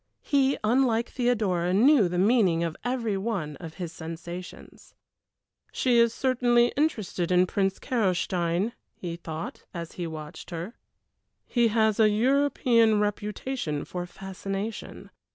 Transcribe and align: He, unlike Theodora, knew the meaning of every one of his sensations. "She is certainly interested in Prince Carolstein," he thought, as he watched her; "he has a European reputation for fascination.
He, 0.23 0.57
unlike 0.63 1.09
Theodora, 1.09 1.75
knew 1.75 2.07
the 2.09 2.17
meaning 2.17 2.63
of 2.63 2.75
every 2.83 3.17
one 3.17 3.55
of 3.57 3.75
his 3.75 3.91
sensations. 3.91 4.95
"She 5.71 5.99
is 5.99 6.11
certainly 6.11 6.71
interested 6.75 7.31
in 7.31 7.45
Prince 7.45 7.77
Carolstein," 7.77 8.71
he 8.95 9.15
thought, 9.15 9.61
as 9.75 9.91
he 9.91 10.07
watched 10.07 10.49
her; 10.49 10.73
"he 11.45 11.67
has 11.67 11.99
a 11.99 12.09
European 12.09 12.99
reputation 12.99 13.85
for 13.85 14.07
fascination. 14.07 15.11